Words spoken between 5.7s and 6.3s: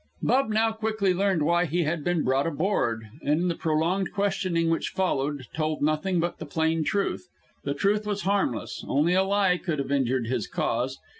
nothing